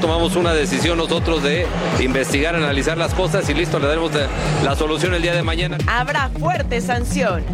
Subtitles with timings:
[0.00, 1.66] Tomamos una decisión nosotros de
[2.00, 4.10] investigar, analizar las cosas y listo, le daremos
[4.64, 5.76] la, solución el día de mañana.
[5.86, 7.44] Habrá fuerte sanción.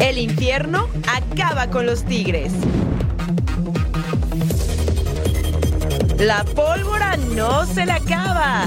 [0.00, 2.52] El infierno acaba con los tigres.
[6.18, 8.64] La pólvora no se le acaba.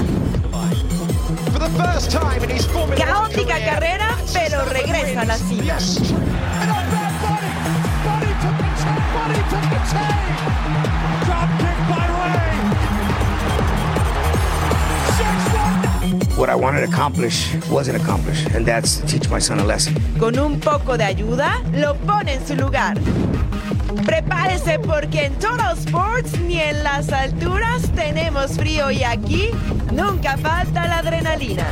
[2.96, 5.76] Caótica carrera, pero regresa a la cima.
[16.40, 19.94] What I wanted to accomplish wasn't accomplished, and that's to teach my son a lesson.
[20.18, 22.96] Con un poco de ayuda, lo pone en su lugar.
[24.06, 29.50] Prepárese porque en Total Sports ni en las alturas tenemos frío y aquí
[29.92, 31.66] nunca falta la adrenalina.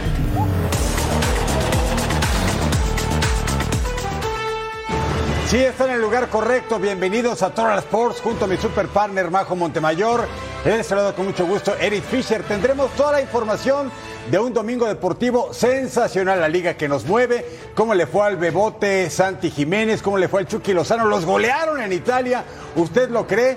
[5.48, 6.78] Sí, está en el lugar correcto.
[6.78, 10.28] Bienvenidos a Total Sports junto a mi super partner Majo Montemayor.
[10.62, 12.42] Les saludo con mucho gusto Eric Fisher.
[12.42, 13.90] Tendremos toda la información
[14.30, 16.38] de un domingo deportivo sensacional.
[16.38, 20.40] La liga que nos mueve, cómo le fue al Bebote Santi Jiménez, cómo le fue
[20.40, 21.06] al Chucky Lozano.
[21.06, 22.44] Los golearon en Italia.
[22.76, 23.56] ¿Usted lo cree?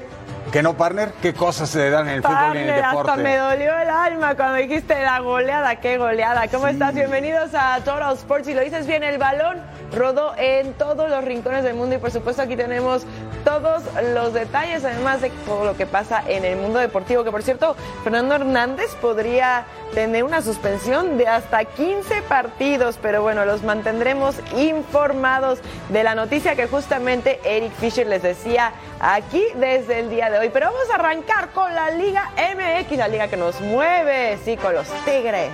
[0.51, 3.11] Que no, partner, qué cosas se dan en el fútbol y en el deporte.
[3.11, 6.49] hasta me dolió el alma cuando dijiste la goleada, qué goleada.
[6.49, 6.93] ¿Cómo estás?
[6.93, 8.47] Bienvenidos a Total Sports.
[8.47, 9.61] Si lo dices bien, el balón
[9.95, 13.05] rodó en todos los rincones del mundo y por supuesto aquí tenemos
[13.43, 17.43] todos los detalles, además de todo lo que pasa en el mundo deportivo, que por
[17.43, 24.35] cierto, Fernando Hernández podría tener una suspensión de hasta 15 partidos, pero bueno, los mantendremos
[24.57, 25.59] informados
[25.89, 30.49] de la noticia que justamente Eric Fisher les decía aquí desde el día de hoy.
[30.49, 34.73] Pero vamos a arrancar con la Liga MX, la liga que nos mueve, sí, con
[34.73, 35.51] los Tigres.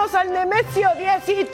[0.00, 1.48] Al Nemesio 10 y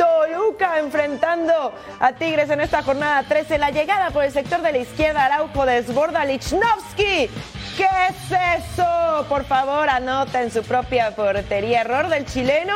[0.78, 3.58] enfrentando a Tigres en esta jornada 13.
[3.58, 7.28] La llegada por el sector de la izquierda, Araujo desborda Lichnowsky.
[7.76, 9.26] ¿Qué es eso?
[9.28, 11.80] Por favor, anota en su propia portería.
[11.80, 12.74] Error del chileno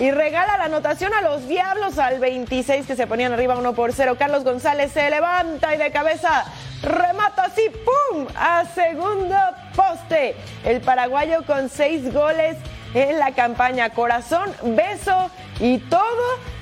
[0.00, 3.92] y regala la anotación a los Diablos al 26 que se ponían arriba 1 por
[3.92, 4.16] 0.
[4.18, 6.46] Carlos González se levanta y de cabeza
[6.82, 8.26] remata así, ¡pum!
[8.34, 9.36] A segundo
[9.76, 10.34] poste.
[10.64, 12.56] El paraguayo con seis goles
[12.94, 13.90] en la campaña.
[13.90, 16.00] Corazón, beso y todo.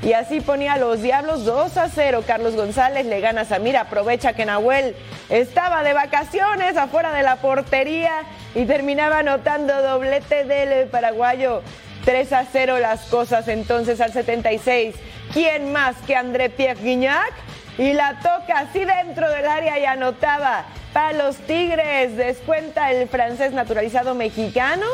[0.02, 2.24] Y así ponía los Diablos 2 a 0.
[2.26, 3.76] Carlos González le gana a Samir.
[3.76, 4.94] Aprovecha que Nahuel
[5.28, 8.22] estaba de vacaciones afuera de la portería
[8.54, 11.62] y terminaba anotando doblete del paraguayo.
[12.04, 14.94] 3 a 0 las cosas entonces al 76.
[15.32, 17.32] ¿Quién más que André Pierre Guignac?
[17.76, 22.16] Y la toca así dentro del área y anotaba para los Tigres.
[22.16, 24.86] Descuenta el francés naturalizado mexicano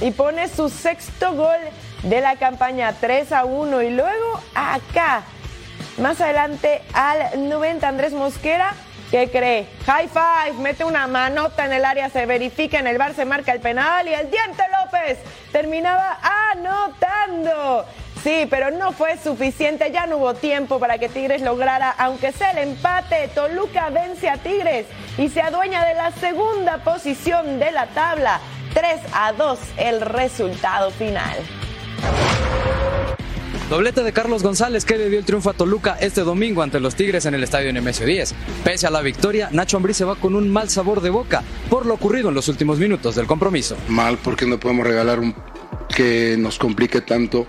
[0.00, 1.58] y pone su sexto gol
[2.02, 3.82] de la campaña 3 a 1.
[3.82, 5.22] Y luego acá,
[5.98, 8.74] más adelante al 90, Andrés Mosquera.
[9.10, 9.66] ¿Qué cree?
[9.86, 13.52] High five, mete una manota en el área, se verifica en el bar, se marca
[13.52, 15.18] el penal y el Diente López
[15.50, 16.18] terminaba
[16.52, 17.86] anotando.
[18.22, 22.50] Sí, pero no fue suficiente, ya no hubo tiempo para que Tigres lograra, aunque sea
[22.50, 24.86] el empate, Toluca vence a Tigres
[25.16, 28.40] y se adueña de la segunda posición de la tabla.
[28.74, 31.36] 3 a 2 el resultado final.
[33.70, 36.94] Doblete de Carlos González que le dio el triunfo a Toluca este domingo ante los
[36.94, 38.34] Tigres en el estadio Nemesio 10.
[38.64, 41.84] Pese a la victoria, Nacho Ambriz se va con un mal sabor de boca por
[41.84, 43.76] lo ocurrido en los últimos minutos del compromiso.
[43.88, 45.34] Mal porque no podemos regalar un
[45.94, 47.46] que nos complique tanto.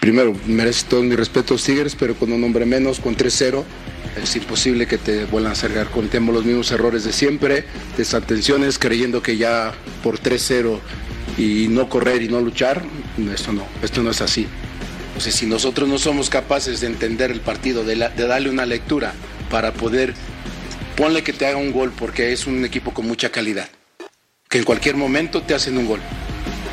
[0.00, 3.62] Primero, merece todo mi respeto a los Tigres, pero con un hombre menos, con 3-0,
[4.16, 5.90] es imposible que te vuelvan a cerrar.
[5.90, 7.64] Cometemos los mismos errores de siempre,
[7.96, 9.72] desatenciones, creyendo que ya
[10.02, 10.78] por 3-0
[11.38, 12.82] y no correr y no luchar,
[13.32, 14.46] esto no, esto no es así.
[15.08, 19.12] Entonces, si nosotros no somos capaces de entender el partido, de, de darle una lectura
[19.50, 20.14] para poder,
[20.96, 23.68] ponle que te haga un gol porque es un equipo con mucha calidad.
[24.48, 26.00] que en cualquier momento te hacen un gol.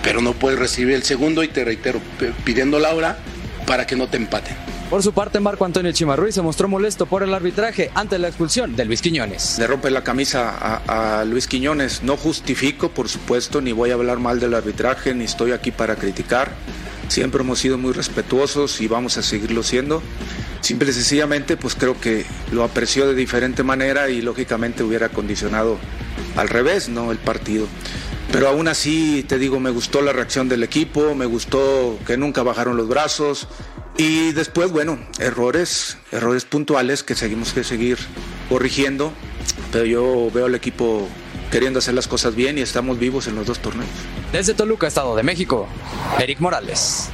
[0.01, 2.01] Pero no puedes recibir el segundo y te reitero,
[2.44, 3.19] pidiendo la hora
[3.66, 4.56] para que no te empaten.
[4.89, 8.78] Por su parte, Marco Antonio Chimarruy se mostró molesto por el arbitraje ante la expulsión
[8.78, 9.60] de Luis Quiñones.
[9.60, 12.04] Le rompe la camisa a, a, Luis Quiñones.
[12.04, 15.98] No justifico, por supuesto, ni voy a hablar mal del arbitraje, ni estoy aquí para
[15.98, 16.54] criticar.
[17.10, 20.01] Siempre hemos sido muy respetuosos y vamos a seguirlo siendo.
[20.62, 25.78] Simple y sencillamente, pues creo que lo apreció de diferente manera y lógicamente hubiera condicionado
[26.38, 27.12] al revés, ¿no?
[27.12, 27.68] El partido.
[28.31, 32.42] Pero aún así, te digo, me gustó la reacción del equipo, me gustó que nunca
[32.42, 33.50] bajaron los brazos
[33.98, 37.98] y después, bueno, errores, errores puntuales que seguimos que seguir
[38.50, 39.12] corrigiendo,
[39.72, 41.08] pero yo veo al equipo
[41.52, 43.90] queriendo hacer las cosas bien y estamos vivos en los dos torneos.
[44.32, 45.68] Desde Toluca, Estado de México,
[46.20, 47.10] Eric Morales.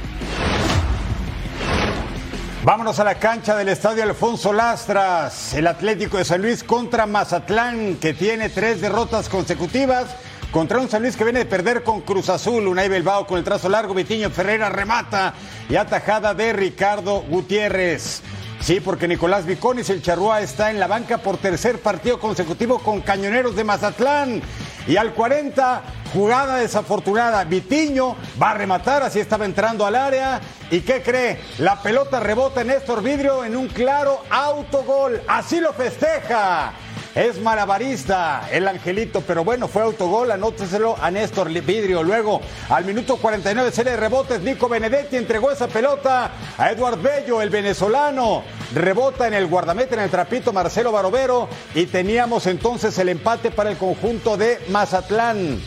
[2.64, 5.52] Vámonos a la cancha del estadio Alfonso Lastras.
[5.52, 10.16] El Atlético de San Luis contra Mazatlán, que tiene tres derrotas consecutivas.
[10.54, 12.68] Contra un San Luis que viene de perder con Cruz Azul.
[12.68, 13.92] Unai Belbao con el trazo largo.
[13.92, 15.34] Vitiño Ferreira remata.
[15.68, 18.22] Y atajada de Ricardo Gutiérrez.
[18.60, 23.00] Sí, porque Nicolás Viconis, el charrúa, está en la banca por tercer partido consecutivo con
[23.00, 24.42] Cañoneros de Mazatlán.
[24.86, 27.42] Y al 40, jugada desafortunada.
[27.42, 30.40] Vitiño va a rematar, así estaba entrando al área.
[30.70, 31.40] ¿Y qué cree?
[31.58, 35.20] La pelota rebota en Néstor Vidrio en un claro autogol.
[35.26, 36.74] Así lo festeja.
[37.14, 42.02] Es malabarista el Angelito, pero bueno, fue autogol, anóteselo a Néstor Vidrio.
[42.02, 47.40] Luego, al minuto 49, serie de rebotes, Nico Benedetti entregó esa pelota a Eduard Bello,
[47.40, 48.42] el venezolano.
[48.74, 51.48] Rebota en el guardameta, en el trapito Marcelo Barovero.
[51.76, 55.60] Y teníamos entonces el empate para el conjunto de Mazatlán.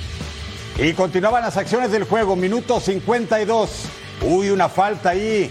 [0.78, 3.84] Y continuaban las acciones del juego, minuto 52.
[4.24, 5.50] Uy, una falta ahí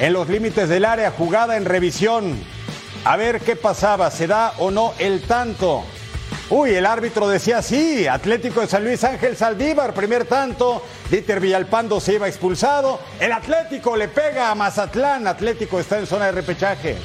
[0.00, 2.51] en los límites del área, jugada en revisión.
[3.04, 5.82] A ver qué pasaba, ¿se da o no el tanto?
[6.50, 12.00] Uy, el árbitro decía sí, Atlético de San Luis Ángel Saldívar, primer tanto, Dieter Villalpando
[12.00, 16.96] se iba expulsado, el Atlético le pega a Mazatlán, Atlético está en zona de repechaje.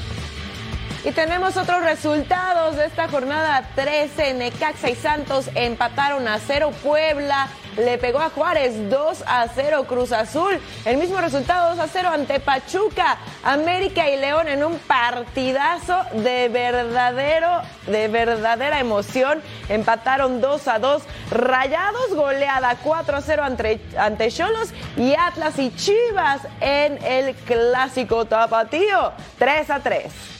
[1.03, 4.33] Y tenemos otros resultados de esta jornada 13.
[4.33, 6.71] Necaxa y Santos empataron a cero.
[6.83, 7.47] Puebla
[7.77, 10.59] le pegó a Juárez 2 a 0 Cruz Azul.
[10.85, 13.17] El mismo resultado 2 a 0 ante Pachuca.
[13.43, 19.41] América y León en un partidazo de verdadero, de verdadera emoción.
[19.69, 21.03] Empataron 2 a 2.
[21.31, 28.25] Rayados goleada 4 a 0 ante, ante Cholos y Atlas y Chivas en el clásico
[28.25, 30.36] tapatío 3 a 3.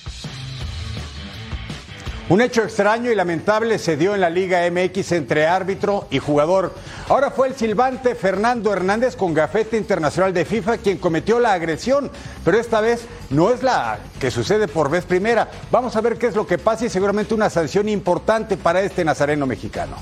[2.30, 6.76] Un hecho extraño y lamentable se dio en la Liga MX entre árbitro y jugador.
[7.08, 12.12] Ahora fue el silbante Fernando Hernández con gafete internacional de FIFA quien cometió la agresión,
[12.44, 15.50] pero esta vez no es la que sucede por vez primera.
[15.72, 19.06] Vamos a ver qué es lo que pasa y seguramente una sanción importante para este
[19.06, 19.96] nazareno mexicano.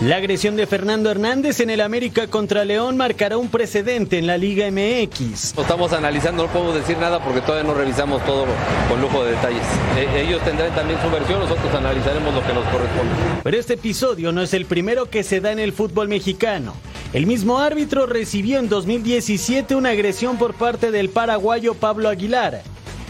[0.00, 4.36] La agresión de Fernando Hernández en el América contra León marcará un precedente en la
[4.36, 5.56] Liga MX.
[5.56, 8.44] Estamos analizando, no podemos decir nada porque todavía no revisamos todo
[8.90, 9.62] con lujo de detalles.
[9.96, 13.14] E, ellos tendrán también su versión, nosotros analizaremos lo que nos corresponde.
[13.42, 16.74] Pero este episodio no es el primero que se da en el fútbol mexicano.
[17.14, 22.60] El mismo árbitro recibió en 2017 una agresión por parte del paraguayo Pablo Aguilar.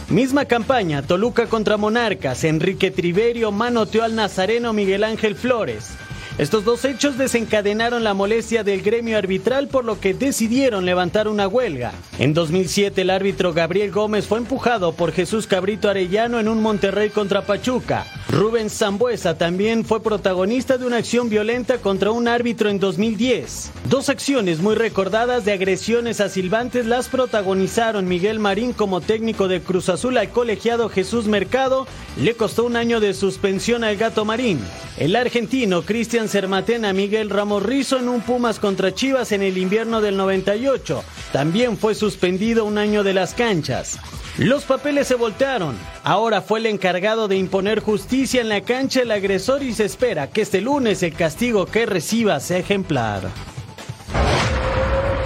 [0.09, 5.97] Misma campaña, Toluca contra Monarcas, Enrique Triverio manoteó al nazareno Miguel Ángel Flores.
[6.39, 11.49] Estos dos hechos desencadenaron la molestia del gremio arbitral por lo que decidieron levantar una
[11.49, 11.93] huelga.
[12.19, 17.09] En 2007 el árbitro Gabriel Gómez fue empujado por Jesús Cabrito Arellano en un Monterrey
[17.09, 18.05] contra Pachuca.
[18.37, 23.73] Rubén Zambuesa también fue protagonista de una acción violenta contra un árbitro en 2010.
[23.89, 29.63] Dos acciones muy recordadas de agresiones a silbantes las protagonizaron Miguel Marín como técnico de
[29.63, 31.87] Cruz Azul al colegiado Jesús Mercado,
[32.21, 34.61] le costó un año de suspensión al Gato Marín.
[34.99, 40.03] El argentino Cristian Sermatena Miguel Ramos Rizo en un Pumas contra Chivas en el invierno
[40.03, 41.03] del 98.
[41.33, 43.99] También fue suspendido un año de las canchas.
[44.39, 45.79] Los papeles se voltearon.
[46.05, 50.27] Ahora fue el encargado de imponer justicia en la cancha el agresor y se espera
[50.27, 53.23] que este lunes el castigo que reciba sea ejemplar.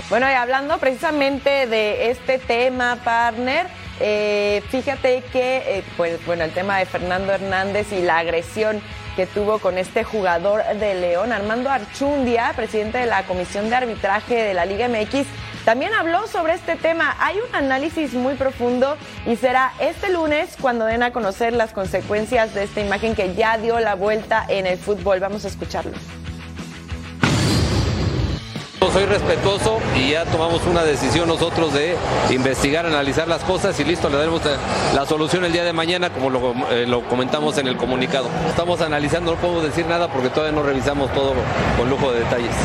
[0.09, 3.67] Bueno, y hablando precisamente de este tema, partner,
[3.99, 8.81] eh, fíjate que, eh, pues, bueno, el tema de Fernando Hernández y la agresión
[9.17, 14.37] que tuvo con este jugador de León, Armando Archundia, presidente de la Comisión de Arbitraje
[14.37, 15.27] de la Liga MX,
[15.65, 17.17] también habló sobre este tema.
[17.21, 22.55] Hay un análisis muy profundo y será este lunes cuando den a conocer las consecuencias
[22.55, 25.21] de esta imagen que ya dio la vuelta en el fútbol.
[25.21, 25.93] Vamos a escucharlo.
[28.93, 31.95] Soy respetuoso y ya tomamos una decisión nosotros de
[32.31, 34.43] investigar, analizar las cosas y listo, le daremos
[34.93, 38.29] la solución el día de mañana como lo, eh, lo comentamos en el comunicado.
[38.49, 41.35] Estamos analizando, no podemos decir nada porque todavía no revisamos todo
[41.79, 42.57] con lujo de detalles.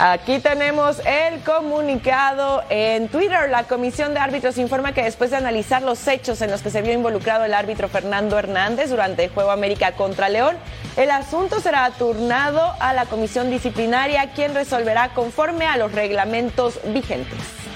[0.00, 3.50] Aquí tenemos el comunicado en Twitter.
[3.50, 6.82] La Comisión de Árbitros informa que después de analizar los hechos en los que se
[6.82, 10.56] vio involucrado el árbitro Fernando Hernández durante el juego América contra León,
[10.96, 17.67] el asunto será turnado a la Comisión Disciplinaria, quien resolverá conforme a los reglamentos vigentes.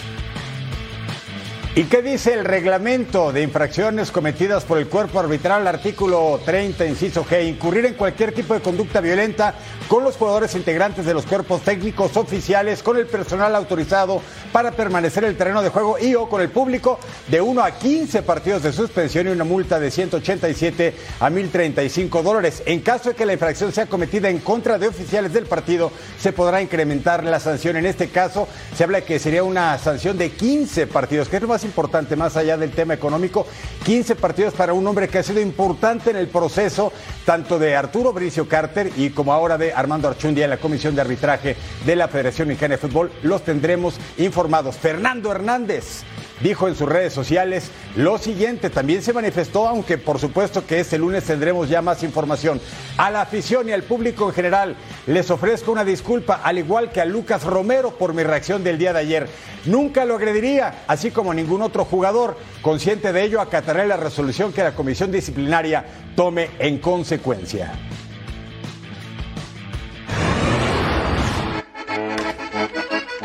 [1.75, 5.67] ¿Y qué dice el reglamento de infracciones cometidas por el cuerpo arbitral?
[5.67, 7.49] Artículo 30, inciso G.
[7.49, 9.55] Incurrir en cualquier tipo de conducta violenta
[9.88, 14.21] con los jugadores integrantes de los cuerpos técnicos oficiales, con el personal autorizado
[14.52, 16.99] para permanecer en el terreno de juego y o con el público
[17.29, 22.62] de 1 a 15 partidos de suspensión y una multa de 187 a 1035 dólares.
[22.67, 26.33] En caso de que la infracción sea cometida en contra de oficiales del partido, se
[26.33, 27.76] podrá incrementar la sanción.
[27.76, 31.49] En este caso, se habla que sería una sanción de 15 partidos, que es lo
[31.64, 33.47] importante, más allá del tema económico.
[33.85, 36.92] 15 partidos para un hombre que ha sido importante en el proceso,
[37.25, 41.00] tanto de Arturo Bricio Carter y como ahora de Armando Archundia en la Comisión de
[41.00, 43.11] Arbitraje de la Federación Mexicana de Fútbol.
[43.23, 44.76] Los tendremos informados.
[44.76, 46.04] Fernando Hernández
[46.43, 50.99] dijo en sus redes sociales lo siguiente, también se manifestó, aunque por supuesto que este
[50.99, 52.61] lunes tendremos ya más información.
[52.97, 57.01] A la afición y al público en general les ofrezco una disculpa, al igual que
[57.01, 59.29] a Lucas Romero por mi reacción del día de ayer.
[59.65, 62.37] Nunca lo agrediría, así como ningún otro jugador.
[62.63, 65.85] Consciente de ello, acataré la resolución que la comisión disciplinaria
[66.17, 67.73] tome en consecuencia.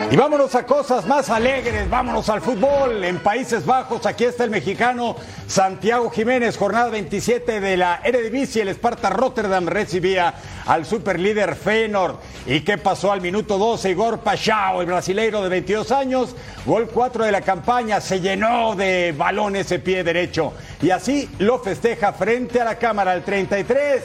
[0.10, 3.04] Y vámonos a cosas más alegres, vámonos al fútbol.
[3.04, 8.62] En Países Bajos, aquí está el mexicano Santiago Jiménez, jornada 27 de la Eredivisie.
[8.62, 10.34] El Sparta Rotterdam recibía
[10.66, 12.20] al superlíder Feyenoord.
[12.46, 13.92] ¿Y qué pasó al minuto 12?
[13.92, 19.14] Igor Pachao, el brasileiro de 22 años, gol 4 de la campaña, se llenó de
[19.18, 20.54] balón ese pie derecho.
[20.82, 24.04] Y así lo festeja frente a la cámara al 33.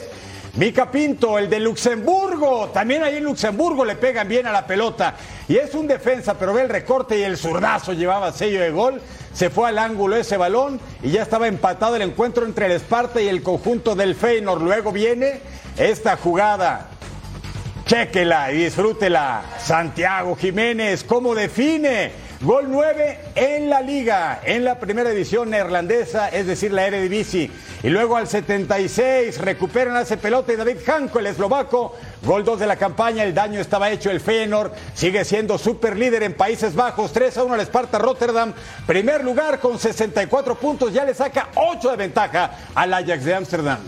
[0.55, 2.69] Mica Pinto, el de Luxemburgo.
[2.69, 5.15] También ahí en Luxemburgo le pegan bien a la pelota.
[5.47, 9.01] Y es un defensa, pero ve el recorte y el zurdazo llevaba sello de gol.
[9.33, 13.19] Se fue al ángulo ese balón y ya estaba empatado el encuentro entre el Esparta
[13.19, 14.61] y el conjunto del Feyenoord.
[14.61, 15.41] Luego viene
[15.75, 16.89] esta jugada.
[17.87, 19.41] Chéquela y disfrútela.
[19.57, 22.11] Santiago Jiménez, ¿cómo define?
[22.43, 27.49] Gol 9 en la liga, en la primera división neerlandesa, es decir, la Eredivisie.
[27.83, 32.75] Y luego al 76 recuperan ese pelota David Janko, el eslovaco, gol 2 de la
[32.75, 37.37] campaña, el daño estaba hecho, el Feyenoord sigue siendo super líder en Países Bajos, 3
[37.37, 38.53] a 1 al Sparta Rotterdam,
[38.85, 43.79] primer lugar con 64 puntos, ya le saca 8 de ventaja al Ajax de Ámsterdam.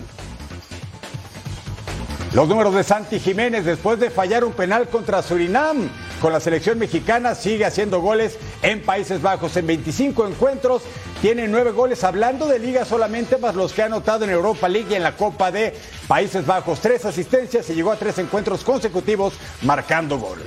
[2.32, 5.90] Los números de Santi Jiménez después de fallar un penal contra Surinam
[6.26, 9.56] con la selección mexicana sigue haciendo goles en Países Bajos.
[9.58, 10.82] En 25 encuentros
[11.22, 14.88] tiene 9 goles hablando de liga solamente más los que ha anotado en Europa League
[14.90, 15.76] y en la Copa de
[16.08, 16.80] Países Bajos.
[16.80, 20.40] Tres asistencias y llegó a tres encuentros consecutivos marcando gol.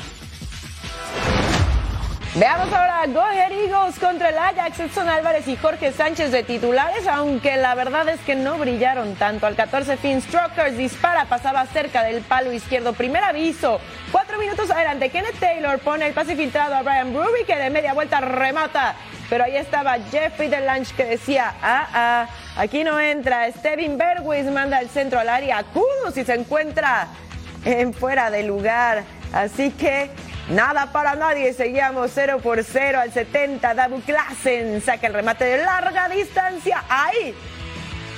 [2.35, 4.79] Veamos ahora Go Ahead Eagles contra el Ajax.
[4.81, 9.47] Edson Álvarez y Jorge Sánchez de titulares, aunque la verdad es que no brillaron tanto.
[9.47, 12.93] Al 14 Finn Strokers dispara, pasaba cerca del palo izquierdo.
[12.93, 13.81] Primer aviso.
[14.13, 17.95] Cuatro minutos adelante, Kenneth Taylor pone el pase filtrado a Brian Bruby que de media
[17.95, 18.95] vuelta remata.
[19.31, 23.51] Pero ahí estaba Jeffrey Delange que decía, ah, ah, aquí no entra.
[23.51, 25.65] Steven Berwis manda el centro al área.
[25.65, 27.09] Kudos y se encuentra
[27.65, 29.03] en fuera de lugar.
[29.33, 30.11] Así que
[30.51, 33.75] Nada para nadie, seguíamos 0 por 0 al 70.
[33.75, 36.83] Dabu Klassen saca el remate de larga distancia.
[36.89, 37.35] Ahí.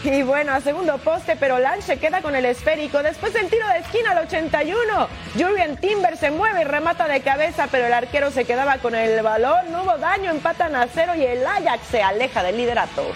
[0.04, 3.02] Y bueno, a segundo poste, pero Lange queda con el esférico.
[3.02, 5.08] Después del tiro de esquina al 81.
[5.37, 9.20] Jurgen Timber se mueve y remata de cabeza, pero el arquero se quedaba con el
[9.22, 9.72] balón.
[9.72, 13.12] No hubo daño, empatan a cero y el Ajax se aleja del liderato.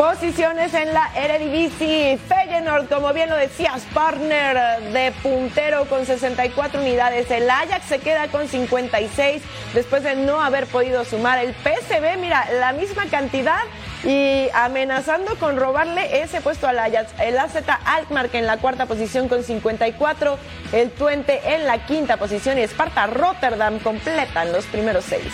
[0.00, 2.16] Posiciones en la Eredivisie.
[2.16, 7.30] Feyenoord, como bien lo decías, partner de puntero con 64 unidades.
[7.30, 9.42] El Ajax se queda con 56
[9.74, 11.38] después de no haber podido sumar.
[11.44, 13.60] El PSV, mira, la misma cantidad
[14.02, 17.12] y amenazando con robarle ese puesto al Ajax.
[17.20, 20.38] El AZ Alkmaar en la cuarta posición con 54.
[20.72, 25.30] El Twente en la quinta posición y Sparta Rotterdam completan los primeros seis.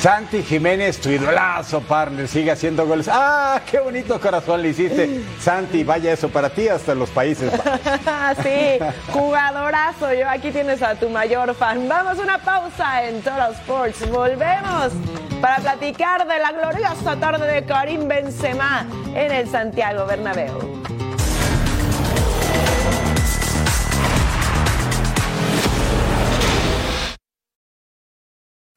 [0.00, 3.06] Santi Jiménez, tu idolazo, partner, sigue haciendo goles.
[3.12, 5.20] ¡Ah, qué bonito corazón le hiciste!
[5.38, 7.52] Santi, vaya eso para ti hasta los países.
[8.42, 8.78] sí,
[9.12, 10.14] jugadorazo.
[10.14, 11.86] Yo aquí tienes a tu mayor fan.
[11.86, 14.08] Vamos una pausa en Total Sports.
[14.10, 14.90] Volvemos
[15.42, 20.79] para platicar de la gloriosa tarde de Karim Benzema en el Santiago Bernabéu.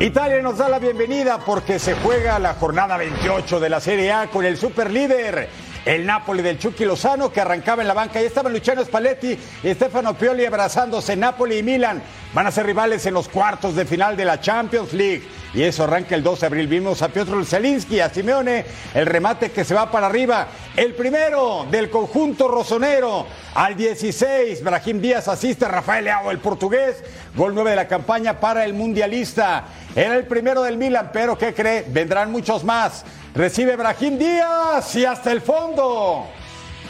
[0.00, 4.28] Italia nos da la bienvenida porque se juega la jornada 28 de la Serie A
[4.28, 5.50] con el superlíder,
[5.84, 8.18] el Napoli del Chucky Lozano, que arrancaba en la banca.
[8.18, 11.16] Ahí estaban Luciano Spalletti y Stefano Pioli abrazándose.
[11.16, 12.02] Napoli y Milan
[12.32, 15.22] van a ser rivales en los cuartos de final de la Champions League.
[15.52, 16.68] Y eso arranca el 2 de abril.
[16.68, 18.64] Vimos a Piotr Zelinski, a Simeone,
[18.94, 20.46] el remate que se va para arriba.
[20.76, 23.26] El primero del conjunto rosonero.
[23.54, 27.02] Al 16, Brahim Díaz asiste Rafael Leao, el portugués.
[27.34, 29.64] Gol 9 de la campaña para el mundialista.
[29.96, 31.84] Era el primero del Milan, pero ¿qué cree?
[31.88, 33.04] Vendrán muchos más.
[33.34, 36.28] Recibe Brahim Díaz y hasta el fondo.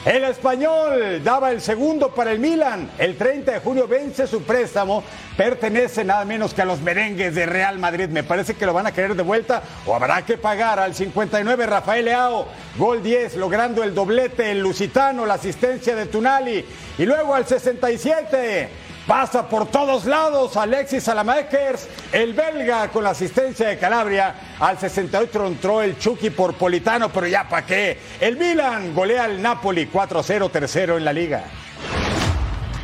[0.03, 2.91] El español daba el segundo para el Milan.
[2.97, 5.05] El 30 de junio vence su préstamo.
[5.37, 8.09] Pertenece nada menos que a los merengues de Real Madrid.
[8.09, 11.67] Me parece que lo van a querer de vuelta o habrá que pagar al 59
[11.67, 12.49] Rafael Leao.
[12.79, 16.65] Gol 10, logrando el doblete el Lusitano, la asistencia de Tunali.
[16.97, 18.71] Y luego al 67.
[19.11, 24.37] Pasa por todos lados Alexis Salamakers, el belga con la asistencia de Calabria.
[24.61, 27.99] Al 68 entró el Chucky por Politano, pero ya para qué.
[28.21, 31.43] El Milan golea al Napoli 4-0, tercero en la liga.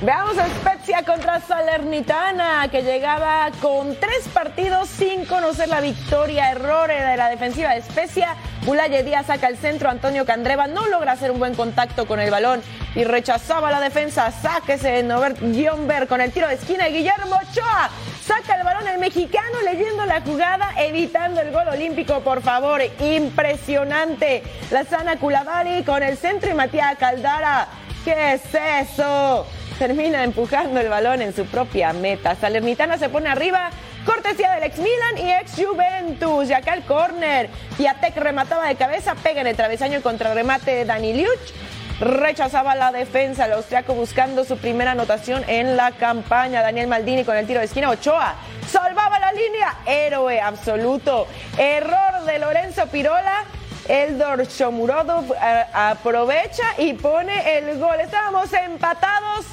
[0.02, 6.50] Veamos a Spezia contra Salernitana, que llegaba con tres partidos sin conocer la victoria.
[6.50, 8.36] Errores de la defensiva de Spezia.
[8.66, 9.88] Bulaye Díaz saca el centro.
[9.88, 12.60] Antonio Candreva no logra hacer un buen contacto con el balón
[12.94, 14.30] y rechazaba la defensa.
[14.30, 16.88] Sáquese Norbert Gionber con el tiro de esquina.
[16.88, 17.88] Guillermo Ochoa
[18.22, 22.82] saca el balón el mexicano leyendo la jugada, evitando el gol olímpico, por favor.
[23.00, 24.42] Impresionante.
[24.70, 27.66] La sana Kulavari con el centro y Matías Caldara.
[28.04, 29.46] ¿Qué es eso?
[29.78, 32.34] Termina empujando el balón en su propia meta.
[32.34, 33.70] Salernitana se pone arriba,
[34.04, 36.48] cortesía del ex Milan y ex Juventus.
[36.50, 37.50] Y acá el córner.
[37.76, 41.52] Piatek remataba de cabeza, pega en el travesaño el contrarremate de Dani Liuch.
[42.00, 46.62] Rechazaba la defensa, el austriaco buscando su primera anotación en la campaña.
[46.62, 47.90] Daniel Maldini con el tiro de esquina.
[47.90, 48.34] Ochoa
[48.70, 49.78] salvaba la línea.
[49.86, 51.26] Héroe absoluto.
[51.56, 53.44] Error de Lorenzo Pirola.
[53.88, 58.00] Eldor Shomurodov eh, aprovecha y pone el gol.
[58.00, 59.46] Estábamos empatados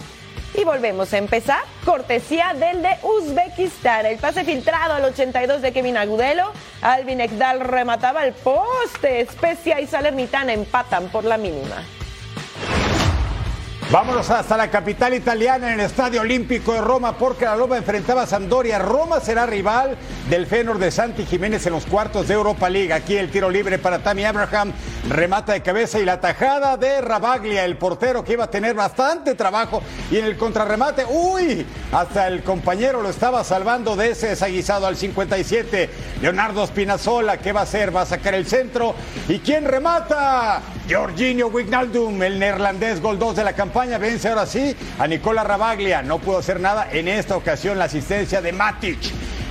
[0.56, 1.62] y volvemos a empezar.
[1.86, 4.06] Cortesía del de Uzbekistán.
[4.06, 6.52] El pase filtrado al 82 de Kevin Agudelo.
[6.82, 9.22] Alvin Ekdal remataba el poste.
[9.22, 11.84] Especia y Salernitana empatan por la mínima.
[13.92, 18.24] Vámonos hasta la capital italiana en el Estadio Olímpico de Roma porque la Roma enfrentaba
[18.24, 18.80] a Sampdoria.
[18.80, 19.98] Roma será rival
[20.30, 22.92] del Fenor de Santi Jiménez en los cuartos de Europa League.
[22.92, 24.74] Aquí el tiro libre para Tammy Abraham,
[25.10, 29.36] remata de cabeza y la tajada de Rabaglia, el portero que iba a tener bastante
[29.36, 34.88] trabajo y en el contrarremate, uy, hasta el compañero lo estaba salvando de ese desaguisado
[34.88, 35.90] al 57.
[36.22, 37.96] Leonardo Spinazzola, ¿qué va a hacer?
[37.96, 38.96] Va a sacar el centro.
[39.28, 40.62] ¿Y quién remata?
[40.90, 46.02] Jorginho Wignaldum, el neerlandés, gol 2 de la campaña, vence ahora sí a Nicola Rabaglia.
[46.02, 49.00] No pudo hacer nada en esta ocasión la asistencia de Matic.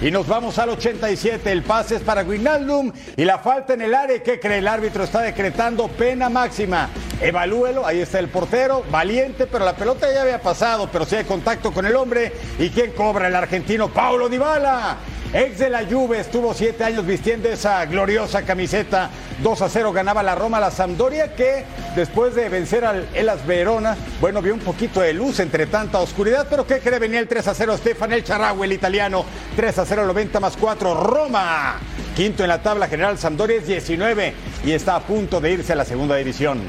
[0.02, 1.52] Y nos vamos al 87.
[1.52, 4.20] El pase es para Wignaldum y la falta en el área.
[4.20, 4.58] ¿Qué cree?
[4.58, 6.88] El árbitro está decretando pena máxima.
[7.20, 7.86] Evalúelo.
[7.86, 8.84] Ahí está el portero.
[8.90, 10.88] Valiente, pero la pelota ya había pasado.
[10.90, 12.32] Pero sí hay contacto con el hombre.
[12.58, 13.28] ¿Y quién cobra?
[13.28, 14.98] El argentino Paulo Dybala.
[15.34, 19.08] Ex de la Juve, estuvo siete años vistiendo esa gloriosa camiseta.
[19.42, 21.64] 2 a 0 ganaba la Roma, la Sampdoria, que
[21.96, 26.46] después de vencer al Elas Verona, bueno, vio un poquito de luz entre tanta oscuridad,
[26.50, 26.98] pero ¿qué cree?
[26.98, 28.24] Venía el 3 a 0 Stefan El
[28.62, 29.24] el italiano.
[29.56, 31.80] 3 a 0, 90 más 4, Roma.
[32.14, 34.34] Quinto en la tabla general, Sampdoria es 19
[34.66, 36.60] y está a punto de irse a la segunda división.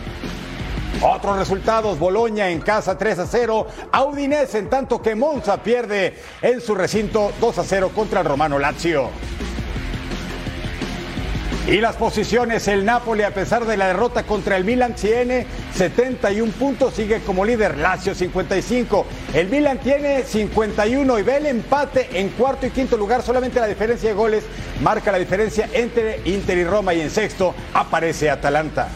[1.01, 6.62] Otros resultados, Boloña en casa 3 a 0, Audinese en tanto que Monza pierde en
[6.62, 9.10] su recinto 2 a 0 contra el Romano Lazio.
[11.65, 16.51] Y las posiciones, el Napoli a pesar de la derrota contra el Milan tiene 71
[16.51, 19.06] puntos, sigue como líder, Lazio 55.
[19.34, 23.67] El Milan tiene 51 y ve el empate en cuarto y quinto lugar, solamente la
[23.67, 24.43] diferencia de goles
[24.82, 28.89] marca la diferencia entre Inter y Roma y en sexto aparece Atalanta.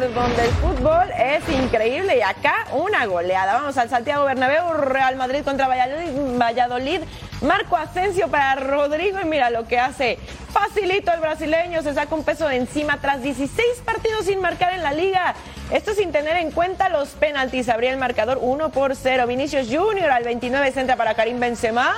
[0.00, 3.54] Donde el fútbol es increíble y acá una goleada.
[3.54, 6.38] Vamos al Santiago Bernabéu, Real Madrid contra Valladolid.
[6.38, 7.00] Valladolid
[7.42, 10.18] Marco Asensio para Rodrigo y mira lo que hace.
[10.50, 14.82] Facilito el brasileño, se saca un peso de encima tras 16 partidos sin marcar en
[14.82, 15.34] la liga.
[15.70, 17.68] Esto sin tener en cuenta los penaltis.
[17.68, 19.26] Abría el marcador 1 por 0.
[19.26, 21.94] Vinicius Junior al 29 centra para Karim Benzema.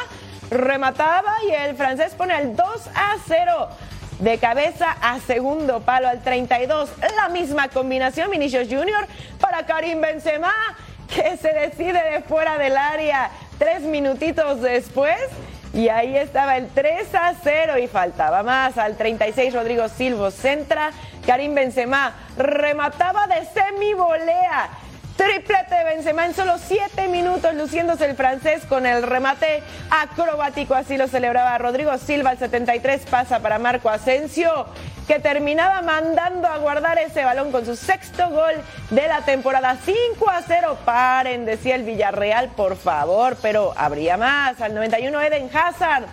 [0.51, 3.69] Remataba y el francés pone el 2 a 0
[4.19, 6.91] de cabeza a segundo palo al 32.
[7.17, 9.07] La misma combinación, Vinicius Junior
[9.41, 10.53] para Karim Benzema,
[11.09, 15.19] que se decide de fuera del área tres minutitos después.
[15.73, 18.79] Y ahí estaba el 3 a 0 y faltaba más.
[18.79, 20.93] Al 36 Rodrigo Silvo centra.
[21.27, 24.71] Karim Benzema remataba de semi-volea.
[25.17, 30.75] Triplete de Benzema en solo 7 minutos, luciéndose el francés con el remate acrobático.
[30.75, 32.33] Así lo celebraba Rodrigo Silva.
[32.33, 34.67] El 73 pasa para Marco Asensio,
[35.07, 38.55] que terminaba mandando a guardar ese balón con su sexto gol
[38.91, 39.77] de la temporada.
[39.85, 40.79] 5 a 0.
[40.85, 44.61] Paren, decía el Villarreal, por favor, pero habría más.
[44.61, 46.07] Al 91 Eden Hazard.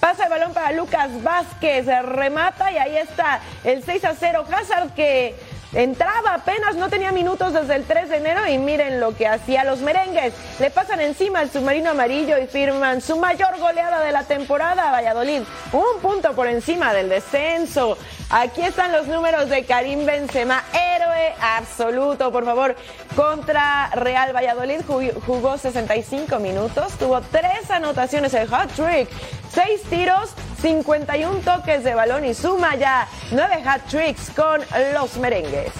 [0.00, 4.44] Pasa el balón para Lucas Vázquez, remata y ahí está el 6 a 0.
[4.52, 5.34] Hazard que
[5.74, 9.64] Entraba apenas, no tenía minutos desde el 3 de enero y miren lo que hacía
[9.64, 10.32] los merengues.
[10.58, 14.92] Le pasan encima al submarino amarillo y firman su mayor goleada de la temporada a
[14.92, 15.42] Valladolid.
[15.72, 17.98] Un punto por encima del descenso.
[18.30, 22.74] Aquí están los números de Karim Benzema, héroe absoluto, por favor.
[23.14, 24.80] Contra Real Valladolid
[25.26, 29.08] jugó 65 minutos, tuvo tres anotaciones, el hot trick,
[29.52, 34.60] seis tiros, 51 toques de balón y suma ya nueve hat tricks con
[34.94, 35.72] los merengues.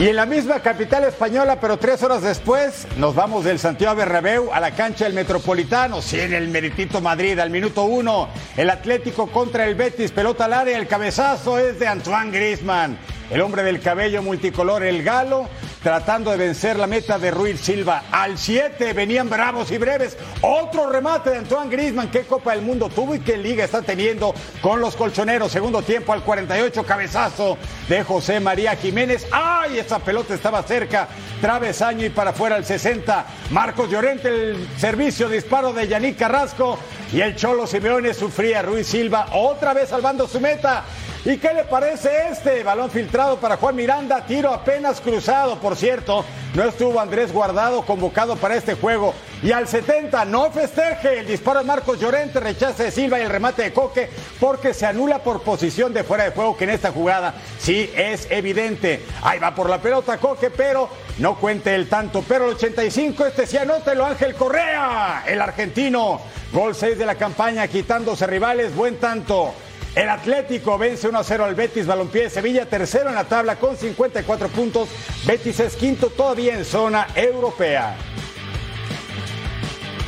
[0.00, 4.52] Y en la misma capital española, pero tres horas después, nos vamos del Santiago Bernabéu
[4.52, 6.00] a la cancha del Metropolitano.
[6.02, 10.52] Sí, en el Meritito Madrid, al minuto uno, el Atlético contra el Betis, pelota al
[10.52, 12.96] área, el cabezazo es de Antoine Griezmann.
[13.30, 15.48] El hombre del cabello multicolor, el galo,
[15.82, 18.04] tratando de vencer la meta de Ruiz Silva.
[18.10, 20.16] Al 7 venían bravos y breves.
[20.40, 22.10] Otro remate de Antoine Grisman.
[22.10, 25.52] Qué Copa del Mundo tuvo y qué liga está teniendo con los colchoneros.
[25.52, 29.26] Segundo tiempo al 48, cabezazo de José María Jiménez.
[29.30, 29.78] ¡Ay!
[29.78, 31.08] Esa pelota estaba cerca.
[31.42, 33.26] Travesaño y para afuera al 60.
[33.50, 36.78] Marcos Llorente, el servicio disparo de Yannick Carrasco.
[37.12, 39.28] Y el Cholo Simeone sufría Ruiz Silva.
[39.32, 40.84] Otra vez salvando su meta.
[41.24, 42.62] ¿Y qué le parece este?
[42.62, 46.24] Balón filtrado para Juan Miranda, tiro apenas cruzado, por cierto.
[46.54, 49.14] No estuvo Andrés Guardado convocado para este juego.
[49.42, 51.20] Y al 70, no festeje.
[51.20, 54.08] El disparo de Marcos Llorente, rechaza de Silva y el remate de Coque
[54.40, 58.28] porque se anula por posición de fuera de juego que en esta jugada sí es
[58.30, 59.04] evidente.
[59.22, 62.24] Ahí va por la pelota Coque, pero no cuente el tanto.
[62.26, 66.20] Pero el 85, este sí anótelo, Ángel Correa, el argentino.
[66.52, 69.52] Gol 6 de la campaña, quitándose rivales, buen tanto.
[69.94, 74.48] El Atlético vence 1-0 al Betis Balompié de Sevilla, tercero en la tabla con 54
[74.48, 74.88] puntos.
[75.26, 77.96] Betis es quinto todavía en zona europea.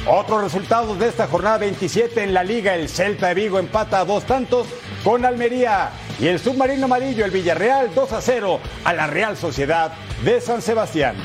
[0.07, 4.05] Otros resultados de esta jornada 27 en la liga, el Celta de Vigo empata a
[4.05, 4.66] dos tantos
[5.05, 9.93] con Almería y el submarino amarillo, el Villarreal 2 a 0 a la Real Sociedad
[10.25, 11.16] de San Sebastián.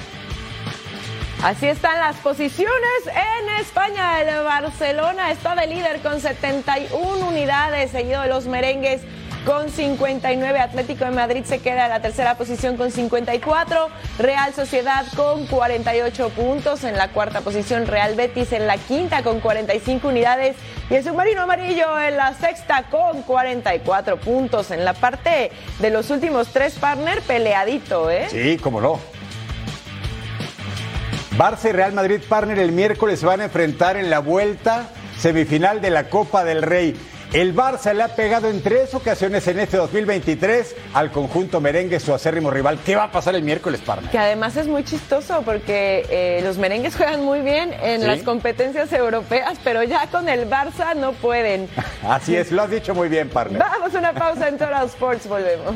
[1.45, 2.73] Así están las posiciones
[3.05, 4.19] en España.
[4.19, 9.03] El Barcelona está de líder con 71 unidades, seguido de los merengues
[9.45, 10.59] con 59.
[10.59, 13.89] Atlético de Madrid se queda en la tercera posición con 54.
[14.17, 16.83] Real Sociedad con 48 puntos.
[16.83, 20.55] En la cuarta posición, Real Betis en la quinta con 45 unidades.
[20.89, 24.71] Y el submarino amarillo en la sexta con 44 puntos.
[24.71, 28.29] En la parte de los últimos tres partner, peleadito, ¿eh?
[28.31, 29.14] Sí, cómo no.
[31.37, 34.87] Barça y Real Madrid Partner el miércoles se van a enfrentar en la vuelta
[35.19, 36.95] semifinal de la Copa del Rey.
[37.33, 42.13] El Barça le ha pegado en tres ocasiones en este 2023 al conjunto merengue, su
[42.13, 42.79] acérrimo rival.
[42.85, 44.09] ¿Qué va a pasar el miércoles, Partner?
[44.09, 48.93] Que además es muy chistoso porque eh, los merengues juegan muy bien en las competencias
[48.93, 51.67] europeas, pero ya con el Barça no pueden.
[52.07, 53.59] Así es, lo has dicho muy bien, Partner.
[53.59, 55.75] Vamos a una pausa en Total Sports, volvemos.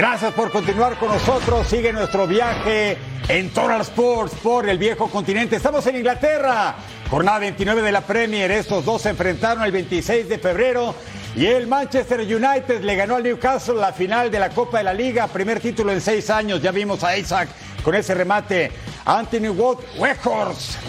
[0.00, 1.66] Gracias por continuar con nosotros.
[1.66, 2.96] Sigue nuestro viaje
[3.28, 5.56] en Total Sports por el viejo continente.
[5.56, 6.74] Estamos en Inglaterra.
[7.10, 8.50] Jornada 29 de la Premier.
[8.50, 10.94] Estos dos se enfrentaron el 26 de febrero.
[11.36, 14.94] Y el Manchester United le ganó al Newcastle la final de la Copa de la
[14.94, 15.26] Liga.
[15.26, 16.62] Primer título en seis años.
[16.62, 17.50] Ya vimos a Isaac
[17.84, 18.72] con ese remate.
[19.04, 19.80] Anthony Watt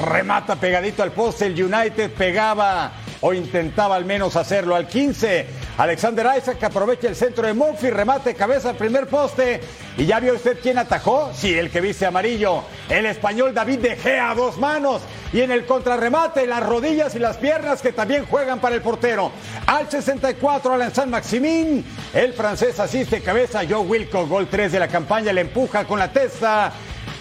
[0.05, 1.47] remata pegadito al poste.
[1.47, 5.47] El United pegaba o intentaba al menos hacerlo al 15.
[5.81, 9.61] Alexander Isaac aprovecha el centro de Murphy, remate cabeza al primer poste.
[9.97, 11.31] ¿Y ya vio usted quién atajó?
[11.33, 12.61] Sí, el que viste amarillo.
[12.87, 15.01] El español David De Gea a dos manos.
[15.33, 19.31] Y en el contrarremate, las rodillas y las piernas que también juegan para el portero.
[19.65, 21.83] Al 64, Alan San Maximín.
[22.13, 23.61] El francés asiste cabeza.
[23.67, 26.73] Joe Wilco, gol 3 de la campaña, le empuja con la testa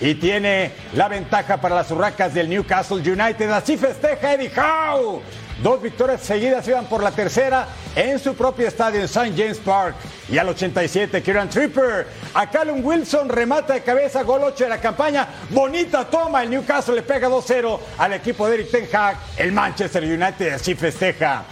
[0.03, 3.51] y tiene la ventaja para las urracas del Newcastle United.
[3.53, 5.23] Así festeja Eddie Howe.
[5.63, 9.33] Dos victorias seguidas iban por la tercera en su propio estadio en St.
[9.37, 9.95] James Park.
[10.31, 12.07] Y al 87, Kieran Tripper.
[12.33, 15.29] A Callum Wilson remata de cabeza, gol 8 de la campaña.
[15.51, 19.19] Bonita toma, el Newcastle le pega 2-0 al equipo de Eric Ten Hag.
[19.37, 21.45] El Manchester United así festeja.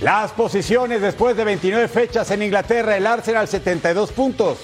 [0.00, 4.58] Las posiciones después de 29 fechas en Inglaterra, el Arsenal 72 puntos.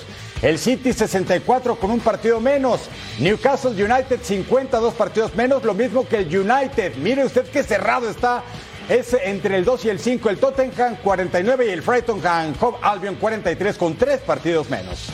[0.44, 2.82] El City 64 con un partido menos.
[3.18, 6.96] Newcastle United 52 partidos menos, lo mismo que el United.
[6.96, 8.44] Mire usted qué cerrado está.
[8.86, 10.28] Es entre el 2 y el 5.
[10.28, 12.20] El Tottenham 49 y el Brighton
[12.60, 15.08] Hove Albion 43 con 3 partidos menos.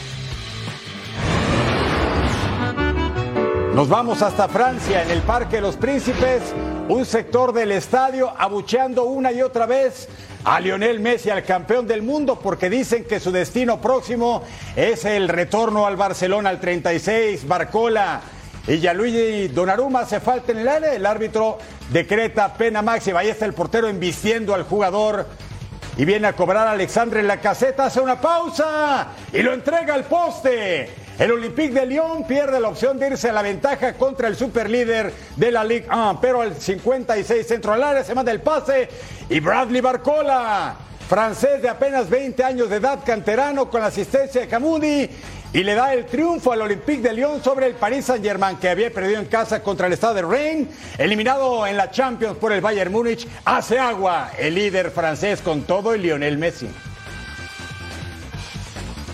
[3.73, 6.43] Nos vamos hasta Francia, en el Parque de los Príncipes,
[6.89, 10.09] un sector del estadio abucheando una y otra vez
[10.45, 14.43] a Lionel Messi, al campeón del mundo, porque dicen que su destino próximo
[14.77, 18.21] es el retorno al Barcelona al 36, Barcola.
[18.67, 21.59] Y Gianluigi Donnarumma se falta en el área, el árbitro
[21.91, 23.21] decreta pena máxima.
[23.21, 25.27] Ahí está el portero embistiendo al jugador
[25.97, 29.95] y viene a cobrar a Alexandre en la caseta, hace una pausa y lo entrega
[29.95, 30.89] al poste.
[31.21, 35.13] El Olympique de Lyon pierde la opción de irse a la ventaja contra el superlíder
[35.37, 38.89] de la Ligue 1, pero al 56 centro al área se manda el pase
[39.29, 44.49] y Bradley Barcola, francés de apenas 20 años de edad, canterano con la asistencia de
[44.49, 45.11] Camudi
[45.53, 48.91] y le da el triunfo al Olympique de Lyon sobre el Paris Saint-Germain que había
[48.91, 52.91] perdido en casa contra el Stade de Rennes, eliminado en la Champions por el Bayern
[52.91, 56.67] Múnich, hace agua el líder francés con todo y Lionel Messi.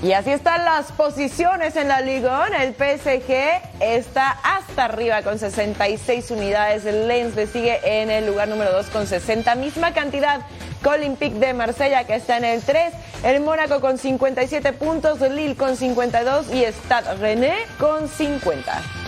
[0.02, 2.46] Y así están las posiciones en la Liga.
[2.60, 3.32] El PSG
[3.80, 6.84] está hasta arriba con 66 unidades.
[6.84, 9.54] El Lens le sigue en el lugar número 2 con 60.
[9.54, 10.42] Misma cantidad
[10.82, 12.92] que Olympique de Marsella que está en el 3.
[13.24, 15.20] El Mónaco con 57 puntos.
[15.20, 19.05] Lille con 52 y Stade René con 50.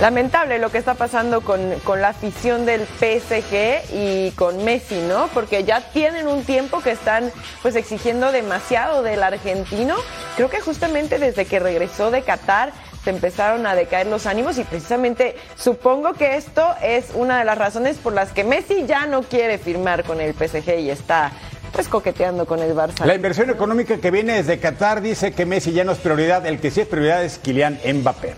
[0.00, 5.28] Lamentable lo que está pasando con, con, la afición del PSG y con Messi, ¿no?
[5.28, 7.32] Porque ya tienen un tiempo que están
[7.62, 9.96] pues exigiendo demasiado del argentino.
[10.36, 12.72] Creo que justamente desde que regresó de Qatar
[13.04, 17.56] se empezaron a decaer los ánimos y precisamente supongo que esto es una de las
[17.56, 21.32] razones por las que Messi ya no quiere firmar con el PSG y está
[21.72, 23.06] pues coqueteando con el Barça.
[23.06, 26.60] La inversión económica que viene desde Qatar dice que Messi ya no es prioridad, el
[26.60, 28.34] que sí es prioridad es Kylian Mbappé.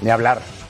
[0.00, 0.61] Ni hablar.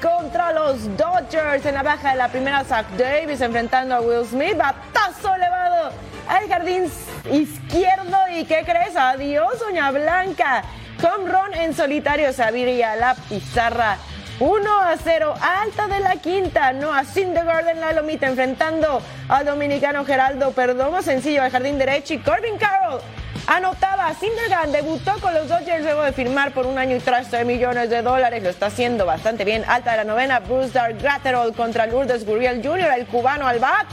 [0.00, 2.64] Contra los Dodgers en la baja de la primera.
[2.64, 4.56] Zach Davis enfrentando a Will Smith.
[4.56, 5.92] Batazo elevado
[6.28, 6.90] al jardín
[7.30, 8.16] izquierdo.
[8.32, 8.96] ¿Y qué crees?
[8.96, 10.62] Adiós, Doña Blanca.
[11.02, 13.96] Home run en solitario se abriría la pizarra.
[14.38, 19.44] 1 a 0, alta de la quinta, no a Syndergaard en la lomita, enfrentando al
[19.44, 23.02] dominicano Geraldo Perdomo, sencillo al jardín derecho y Corbin Carroll
[23.50, 24.14] anotaba.
[24.14, 28.00] Syndergaard debutó con los Dodgers luego de firmar por un año y 13 millones de
[28.00, 28.42] dólares.
[28.42, 29.64] Lo está haciendo bastante bien.
[29.66, 33.86] Alta de la novena, Bruce Dar Gratterall contra Lourdes Gurriel Jr., el cubano al bat.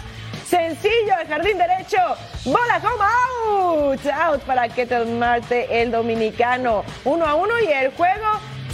[0.47, 1.97] Sencillo, el jardín derecho.
[2.45, 4.05] Bola home out.
[4.05, 6.83] Out para Ketel Marte, el dominicano.
[7.03, 8.25] Uno a uno y el juego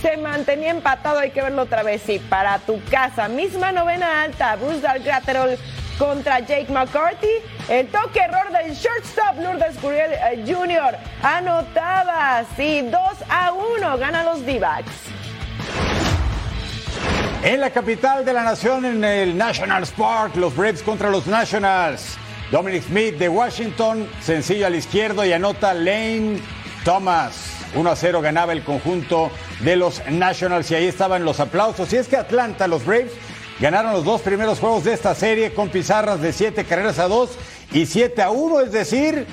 [0.01, 1.19] se mantenía empatado.
[1.19, 2.01] Hay que verlo otra vez.
[2.05, 3.29] Sí, para tu casa.
[3.29, 4.55] Misma novena alta.
[4.57, 5.57] Bruce Dar Gratterall
[5.97, 7.41] contra Jake McCarthy.
[7.69, 10.97] El toque error del shortstop Lourdes Curiel eh, Jr.
[11.21, 14.91] Anotada, sí, 2 a 1, gana los D-backs.
[17.43, 22.17] En la capital de la nación, en el National Park, los Braves contra los Nationals.
[22.51, 26.39] Dominic Smith de Washington, sencillo al izquierdo y anota Lane
[26.85, 27.49] Thomas.
[27.75, 31.91] 1 a 0 ganaba el conjunto de los Nationals y ahí estaban los aplausos.
[31.91, 33.11] Y es que Atlanta, los Braves,
[33.63, 37.29] Ganaron los dos primeros juegos de esta serie con pizarras de 7 carreras a 2
[37.71, 39.25] y 7 a 1, es decir,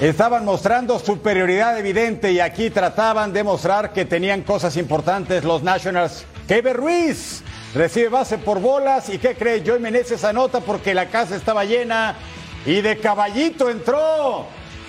[0.00, 6.24] estaban mostrando superioridad evidente y aquí trataban de mostrar que tenían cosas importantes los Nationals.
[6.48, 7.42] Kevin Ruiz
[7.74, 9.62] recibe base por bolas y ¿qué cree?
[9.62, 12.16] Joey Meneses anota porque la casa estaba llena
[12.64, 14.46] y de caballito entró.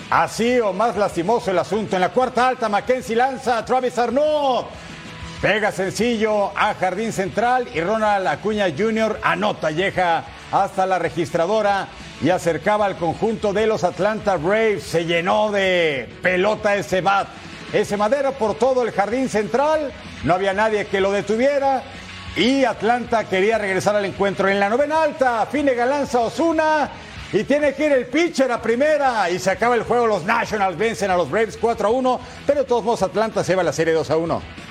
[0.09, 1.97] Así o más lastimoso el asunto.
[1.97, 4.63] En la cuarta alta, Mackenzie lanza a Travis Arnaud.
[5.45, 9.19] Pega sencillo a Jardín Central y Ronald Acuña Jr.
[9.21, 11.87] anota, llega hasta la registradora
[12.19, 14.81] y acercaba al conjunto de los Atlanta Braves.
[14.81, 17.27] Se llenó de pelota ese bat.
[17.71, 19.91] Ese madera por todo el Jardín Central.
[20.23, 21.83] No había nadie que lo detuviera.
[22.35, 25.45] Y Atlanta quería regresar al encuentro en la novena alta.
[25.45, 26.89] Finnegan lanza Osuna.
[27.31, 29.29] Y tiene que ir el pitcher a primera.
[29.29, 30.07] Y se acaba el juego.
[30.07, 32.19] Los Nationals vencen a los Braves 4 a 1.
[32.47, 34.64] Pero de todos modos, Atlanta se va a la serie 2 a 1.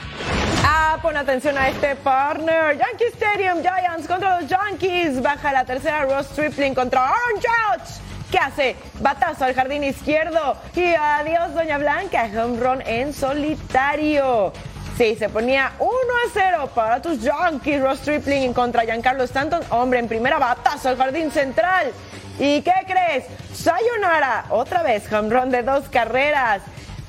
[1.02, 2.78] Pon atención a este partner.
[2.78, 5.20] Yankee Stadium, Giants contra los Yankees.
[5.20, 8.00] Baja la tercera Ross Stripling contra Aaron Judge.
[8.30, 8.76] ¿Qué hace?
[9.00, 10.56] Batazo al jardín izquierdo.
[10.74, 12.28] Y adiós, Doña Blanca.
[12.36, 14.52] Home run en solitario.
[14.96, 17.82] Sí, se ponía 1 a 0 para tus Yankees.
[17.82, 19.62] Ross Stripling contra Giancarlo Stanton.
[19.70, 21.92] Hombre, en primera batazo al jardín central.
[22.38, 23.24] ¿Y qué crees?
[23.52, 24.46] Sayonara.
[24.50, 26.62] Otra vez, home run de dos carreras.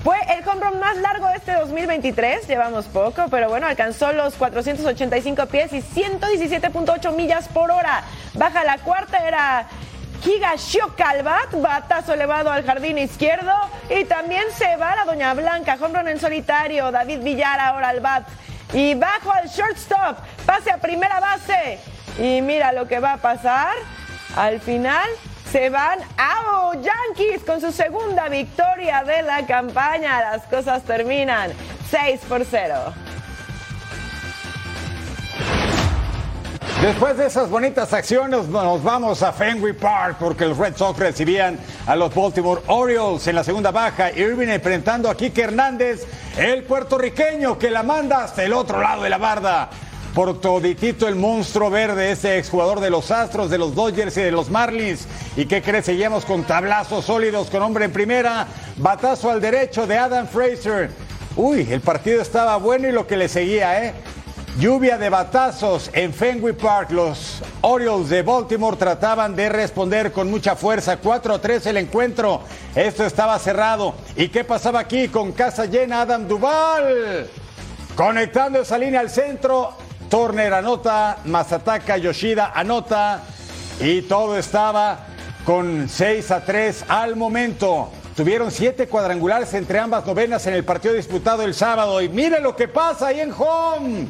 [0.05, 4.35] Fue el home run más largo de este 2023, llevamos poco, pero bueno, alcanzó los
[4.35, 8.03] 485 pies y 117.8 millas por hora.
[8.35, 9.67] Baja la cuarta, era
[10.23, 13.51] Higashio Calvat, batazo elevado al jardín izquierdo
[13.89, 17.99] y también se va la Doña Blanca, home run en solitario, David Villar ahora al
[17.99, 18.27] bat.
[18.73, 21.79] Y bajo al shortstop, pase a primera base.
[22.19, 23.73] Y mira lo que va a pasar.
[24.35, 25.09] Al final
[25.51, 26.35] se van a
[26.81, 30.19] Yankees con su segunda victoria de la campaña.
[30.31, 31.51] Las cosas terminan
[31.89, 32.75] 6 por 0.
[36.81, 41.57] Después de esas bonitas acciones nos vamos a Fenway Park porque los Red Sox recibían
[41.87, 44.11] a los Baltimore Orioles en la segunda baja.
[44.11, 46.05] Irving enfrentando a Kike Hernández,
[46.37, 49.69] el puertorriqueño que la manda hasta el otro lado de la barda
[50.15, 54.31] por toditito el monstruo verde, ese exjugador de los Astros, de los Dodgers y de
[54.31, 55.07] los Marlins.
[55.35, 55.85] ¿Y qué crees?
[55.85, 58.47] Seguimos con tablazos sólidos con hombre en primera,
[58.77, 60.89] batazo al derecho de Adam Fraser.
[61.35, 63.93] Uy, el partido estaba bueno y lo que le seguía, ¿eh?
[64.57, 66.91] Lluvia de batazos en Fenway Park.
[66.91, 70.95] Los Orioles de Baltimore trataban de responder con mucha fuerza.
[70.95, 72.39] 4 a 3 el encuentro.
[72.73, 73.95] Esto estaba cerrado.
[74.15, 76.01] ¿Y qué pasaba aquí con casa llena?
[76.01, 77.27] Adam Duval.
[77.97, 79.73] Conectando esa línea al centro.
[80.09, 83.23] Turner anota, Masataka Yoshida anota
[83.79, 84.99] y todo estaba
[85.45, 87.91] con 6 a 3 al momento.
[88.15, 92.55] Tuvieron siete cuadrangulares entre ambas novenas en el partido disputado el sábado y mire lo
[92.55, 94.07] que pasa ahí en home.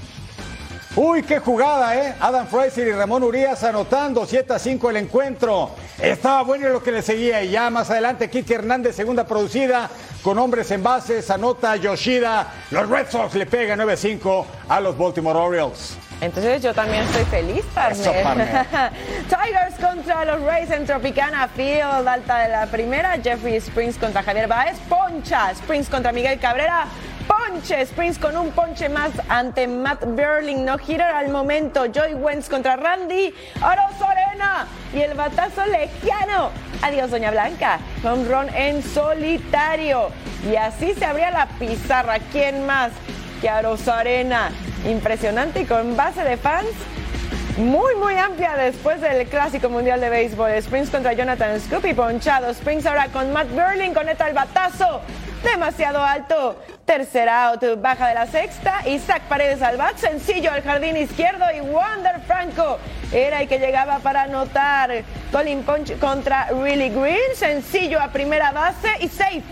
[0.97, 2.15] Uy, qué jugada, ¿eh?
[2.21, 5.71] Adam Fraser y Ramón Urias anotando 7 a 5 el encuentro.
[6.01, 9.89] Estaba bueno lo que le seguía y ya más adelante Kike Hernández, segunda producida,
[10.23, 12.47] con hombres en bases, anota Yoshida.
[12.71, 15.97] Los Red Sox le pegan 9 a 5 a los Baltimore Orioles.
[16.21, 18.65] Entonces yo también estoy feliz, partner.
[19.27, 23.17] Tigers contra los Rays en Tropicana Field, alta de la primera.
[23.21, 24.77] Jeffrey Springs contra Javier Baez.
[24.87, 25.51] Poncha.
[25.51, 26.85] Springs contra Miguel Cabrera.
[27.27, 27.81] Ponche.
[27.81, 30.65] Springs con un ponche más ante Matt Berling.
[30.65, 31.85] No hitter al momento.
[31.85, 33.33] Joy Wentz contra Randy.
[33.61, 34.67] Arena.
[34.93, 36.51] Y el batazo legiano.
[36.81, 37.79] Adiós, Doña Blanca.
[38.03, 40.09] Home run en solitario.
[40.49, 42.19] Y así se abría la pizarra.
[42.31, 42.91] ¿Quién más
[43.41, 44.51] que Arena?
[44.85, 46.69] impresionante y con base de fans
[47.57, 50.51] muy, muy amplia después del Clásico Mundial de Béisbol.
[50.51, 52.49] Springs contra Jonathan Scoopy, ponchado.
[52.49, 55.01] Springs ahora con Matt Berling, conecta el batazo.
[55.45, 56.59] Demasiado alto.
[56.85, 58.81] Tercera out, baja de la sexta.
[58.87, 61.45] Isaac Paredes al bat, sencillo al jardín izquierdo.
[61.55, 62.79] Y Wander Franco
[63.11, 65.03] era el que llegaba para anotar.
[65.31, 69.43] Colin Punch contra Really Green, sencillo a primera base y safe.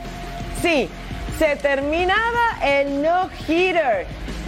[0.61, 0.89] Sí,
[1.37, 4.07] se terminaba el no-hitter.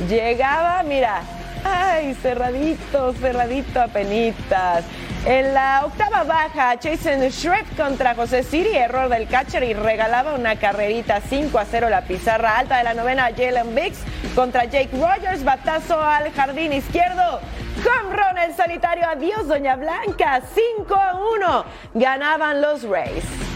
[0.09, 1.21] Llegaba, mira,
[1.63, 4.83] ay, cerradito, cerradito a penitas.
[5.27, 10.55] En la octava baja, Jason Shrek contra José Siri, error del catcher y regalaba una
[10.55, 13.97] carrerita 5 a 0 la pizarra alta de la novena, Jalen Biggs
[14.35, 17.39] contra Jake Rogers, batazo al jardín izquierdo.
[17.79, 20.41] Home run el solitario, adiós Doña Blanca,
[20.77, 23.54] 5 a 1, ganaban los Rays.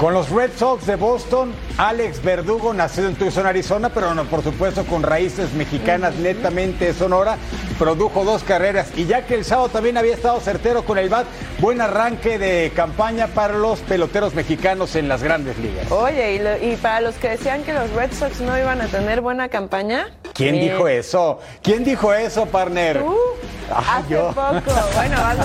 [0.00, 4.44] Con los Red Sox de Boston, Alex Verdugo, nacido en Tucson, Arizona, pero no, por
[4.44, 7.36] supuesto con raíces mexicanas netamente Sonora,
[7.80, 8.90] produjo dos carreras.
[8.96, 11.26] Y ya que el sábado también había estado certero con el BAT,
[11.58, 15.90] buen arranque de campaña para los peloteros mexicanos en las grandes ligas.
[15.90, 19.20] Oye, y, y para los que decían que los Red Sox no iban a tener
[19.20, 20.60] buena campaña, ¿Quién Sí.
[20.60, 21.40] dijo eso?
[21.60, 23.00] ¿Quién dijo eso, partner?
[23.02, 23.16] ¿Tú?
[23.74, 24.28] Hace yo.
[24.28, 24.80] poco.
[24.94, 25.44] Bueno, hazlo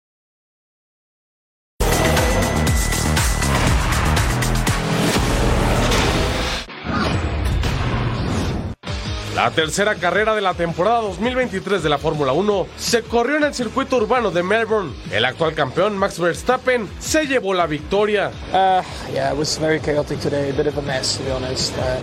[9.35, 13.53] La tercera carrera de la temporada 2023 de la Fórmula 1 se corrió en el
[13.53, 14.91] circuito urbano de Melbourne.
[15.09, 18.29] El actual campeón Max Verstappen se llevó la victoria.
[18.51, 21.73] Uh, yeah, it was very chaotic today, a bit of a mess to be honest.
[21.77, 22.01] Uh,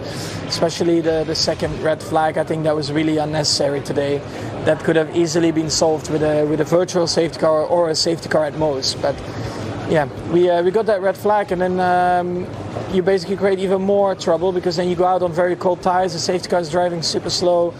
[0.48, 4.22] especially the, second red flag, I think that was really unnecessary today.
[4.64, 7.94] That could have easily been solved with a with a virtual safety car or a
[7.94, 9.02] safety car at most.
[9.02, 9.14] But
[9.88, 12.46] yeah, we uh, we got that red flag, and then um,
[12.92, 16.12] you basically create even more trouble because then you go out on very cold tires.
[16.12, 17.74] The safety car is driving super slow.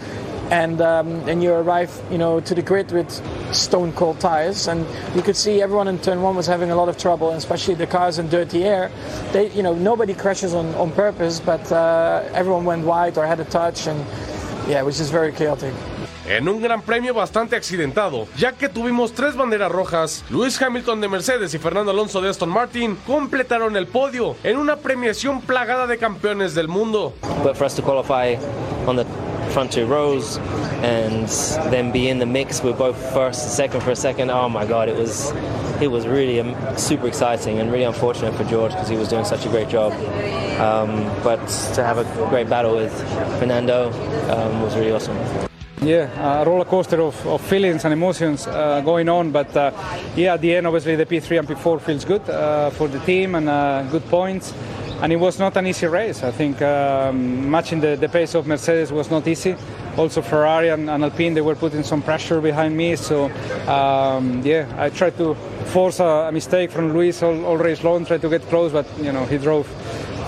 [0.51, 3.11] And um, then you arrive, you know, to the grid with
[3.53, 4.83] stone cold tires, and
[5.15, 7.75] you could see everyone in turn one was having a lot of trouble, and especially
[7.75, 8.89] the cars in dirty air.
[9.31, 13.39] They, you know, nobody crashes on, on purpose, but uh, everyone went wide or had
[13.39, 13.99] a touch, and
[14.67, 15.75] yeah, it was just very chaotic.
[16.29, 21.07] En un gran premio bastante accidentado, ya que tuvimos tres banderas rojas, Lewis Hamilton de
[21.07, 25.97] Mercedes y Fernando Alonso de Aston Martin completaron el podio en una premiación plagada de
[25.97, 27.15] campeones del mundo.
[27.43, 28.35] but for us to qualify
[28.85, 29.05] on the
[29.49, 30.37] front two rows
[30.83, 31.27] and
[31.71, 34.87] then be in the mix with both first second for a second oh my god
[34.87, 35.33] it was
[35.81, 39.25] it was really um, super exciting and really unfortunate for george because he was doing
[39.25, 39.93] such a great job.
[40.59, 41.39] Um, but
[41.73, 42.93] to have a great battle with
[43.39, 43.89] fernando
[44.29, 45.48] um, was really awesome
[45.81, 49.71] Yeah, a roller coaster of, of feelings and emotions uh, going on, but uh,
[50.13, 53.35] yeah, at the end, obviously the P3 and P4 feels good uh, for the team
[53.35, 54.53] and uh, good points.
[55.01, 56.23] And it was not an easy race.
[56.23, 59.55] I think um, matching the, the pace of Mercedes was not easy.
[59.95, 62.97] Also, Ferrari and, and Alpine they were putting some pressure behind me.
[62.97, 63.31] So
[63.65, 65.35] um, yeah, I tried to
[65.71, 68.85] force a, a mistake from Luis all, all race long, tried to get close, but
[68.99, 69.67] you know he drove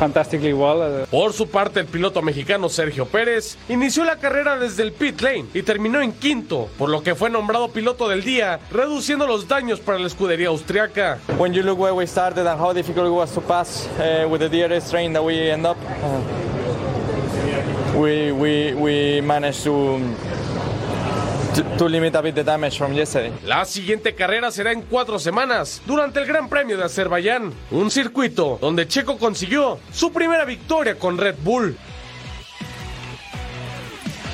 [0.02, 0.82] fantastically well.
[0.82, 5.22] Uh, Por su parte, el piloto mexicano Sergio Pérez inició la carrera desde el pit
[5.22, 9.48] lane y terminó en quinto, por lo que fue nombrado piloto del día, reduciendo los
[9.48, 11.20] daños para la escudería austriaca.
[11.38, 14.42] when you look where we started and how difficult it was to pass uh, with
[14.42, 16.20] the DRS train that we end up, uh,
[17.96, 20.00] we, we, we managed to,
[21.54, 23.32] to, limit a bit the damage from yesterday.
[23.44, 28.58] La siguiente carrera será en cuatro semanas, durante el Gran Premio de Azerbaiyán, un circuito
[28.62, 31.78] donde Checo consiguió su primera victoria con Red Bull.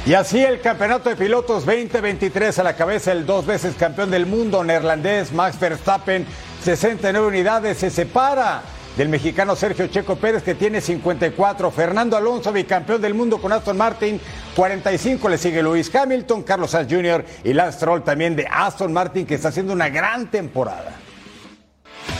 [0.06, 4.26] Y así el campeonato de pilotos 2023 a la cabeza el dos veces campeón del
[4.26, 6.26] mundo neerlandés Max Verstappen,
[6.64, 8.62] 69 unidades, se separa
[8.98, 13.78] del mexicano Sergio Checo Pérez que tiene 54, Fernando Alonso bicampeón del mundo con Aston
[13.78, 14.20] Martin,
[14.56, 17.24] 45 le sigue Luis Hamilton, Carlos Sainz Jr.
[17.44, 20.96] y Lance Stroll también de Aston Martin que está haciendo una gran temporada.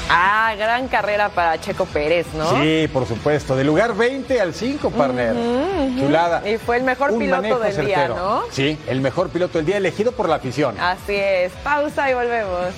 [0.10, 2.62] Ah, gran carrera para Checo Pérez, ¿no?
[2.62, 5.36] Sí, por supuesto, del lugar 20 al 5, partner.
[6.00, 6.48] Chulada.
[6.48, 8.08] Y fue el mejor Un piloto del día.
[8.08, 8.44] ¿no?
[8.52, 10.80] Sí, el mejor piloto del día elegido por la afición.
[10.80, 11.52] Así es.
[11.64, 12.74] Pausa y volvemos.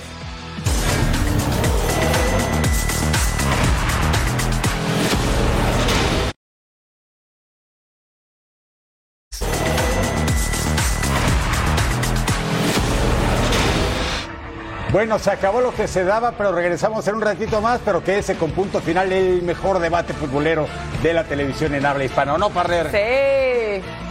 [14.92, 18.18] Bueno, se acabó lo que se daba, pero regresamos en un ratito más, pero que
[18.18, 20.66] ese con punto final el mejor debate futbolero
[21.00, 22.90] de la televisión en habla hispana, ¿o no, partner?
[22.90, 24.09] Sí.